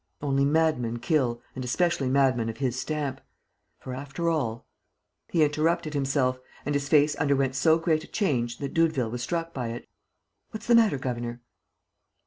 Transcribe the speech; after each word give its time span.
Only 0.19 0.45
madmen 0.45 0.97
kill 0.97 1.43
and 1.53 1.63
especially 1.63 2.09
madmen 2.09 2.49
of 2.49 2.57
his 2.57 2.75
stamp. 2.81 3.21
For, 3.77 3.93
after 3.93 4.31
all..." 4.31 4.65
He 5.31 5.43
interrupted 5.43 5.93
himself; 5.93 6.39
and 6.65 6.73
his 6.73 6.89
face 6.89 7.13
underwent 7.17 7.53
so 7.53 7.77
great 7.77 8.03
a 8.03 8.07
change 8.07 8.57
that 8.57 8.73
Doudeville 8.73 9.11
was 9.11 9.21
struck 9.21 9.53
by 9.53 9.67
it: 9.73 9.87
"What's 10.49 10.65
the 10.65 10.73
matter, 10.73 10.97
governor?" 10.97 11.41